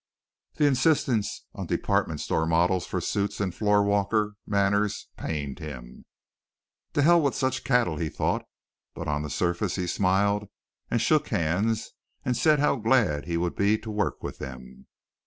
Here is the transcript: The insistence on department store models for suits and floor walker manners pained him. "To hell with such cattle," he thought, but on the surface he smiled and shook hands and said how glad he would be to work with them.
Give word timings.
The 0.55 0.65
insistence 0.65 1.45
on 1.53 1.67
department 1.67 2.21
store 2.21 2.47
models 2.47 2.87
for 2.87 2.99
suits 2.99 3.39
and 3.39 3.53
floor 3.53 3.83
walker 3.83 4.33
manners 4.47 5.07
pained 5.15 5.59
him. 5.59 6.05
"To 6.93 7.03
hell 7.03 7.21
with 7.21 7.35
such 7.35 7.63
cattle," 7.63 7.97
he 7.97 8.09
thought, 8.09 8.43
but 8.95 9.07
on 9.07 9.21
the 9.21 9.29
surface 9.29 9.75
he 9.75 9.85
smiled 9.85 10.47
and 10.89 10.99
shook 10.99 11.27
hands 11.27 11.91
and 12.25 12.35
said 12.35 12.57
how 12.57 12.77
glad 12.77 13.25
he 13.25 13.37
would 13.37 13.55
be 13.55 13.77
to 13.77 13.91
work 13.91 14.23
with 14.23 14.39
them. 14.39 14.87